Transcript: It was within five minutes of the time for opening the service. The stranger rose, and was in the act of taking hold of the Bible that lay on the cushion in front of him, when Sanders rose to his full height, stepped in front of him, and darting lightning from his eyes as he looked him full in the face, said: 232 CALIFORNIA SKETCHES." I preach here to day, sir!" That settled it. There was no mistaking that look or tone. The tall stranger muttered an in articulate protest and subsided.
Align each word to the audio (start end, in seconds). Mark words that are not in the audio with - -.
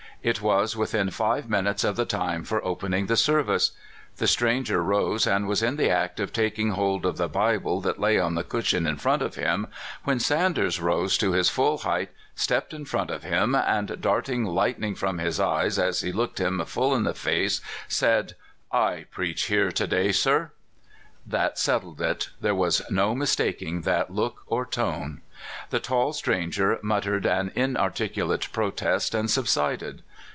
It 0.23 0.39
was 0.39 0.77
within 0.77 1.09
five 1.09 1.49
minutes 1.49 1.83
of 1.83 1.95
the 1.95 2.05
time 2.05 2.43
for 2.43 2.63
opening 2.63 3.07
the 3.07 3.17
service. 3.17 3.71
The 4.17 4.27
stranger 4.27 4.83
rose, 4.83 5.25
and 5.25 5.47
was 5.47 5.63
in 5.63 5.77
the 5.77 5.89
act 5.89 6.19
of 6.19 6.31
taking 6.31 6.73
hold 6.73 7.07
of 7.07 7.17
the 7.17 7.27
Bible 7.27 7.81
that 7.81 7.99
lay 7.99 8.19
on 8.19 8.35
the 8.35 8.43
cushion 8.43 8.85
in 8.85 8.97
front 8.97 9.23
of 9.23 9.33
him, 9.33 9.65
when 10.03 10.19
Sanders 10.19 10.79
rose 10.79 11.17
to 11.17 11.31
his 11.31 11.49
full 11.49 11.79
height, 11.79 12.11
stepped 12.35 12.71
in 12.71 12.85
front 12.85 13.09
of 13.09 13.23
him, 13.23 13.55
and 13.55 13.99
darting 13.99 14.45
lightning 14.45 14.93
from 14.93 15.17
his 15.17 15.39
eyes 15.39 15.79
as 15.79 16.01
he 16.01 16.11
looked 16.11 16.39
him 16.39 16.63
full 16.65 16.93
in 16.93 17.01
the 17.03 17.15
face, 17.15 17.59
said: 17.87 18.35
232 18.71 18.71
CALIFORNIA 18.75 18.93
SKETCHES." 18.93 19.11
I 19.11 19.15
preach 19.15 19.45
here 19.45 19.71
to 19.71 19.87
day, 19.87 20.11
sir!" 20.11 20.51
That 21.35 21.57
settled 21.57 21.99
it. 22.01 22.29
There 22.39 22.55
was 22.55 22.83
no 22.91 23.15
mistaking 23.15 23.81
that 23.81 24.11
look 24.13 24.41
or 24.45 24.67
tone. 24.67 25.21
The 25.71 25.79
tall 25.79 26.13
stranger 26.13 26.77
muttered 26.83 27.25
an 27.25 27.51
in 27.55 27.75
articulate 27.75 28.49
protest 28.51 29.15
and 29.15 29.29
subsided. 29.29 30.03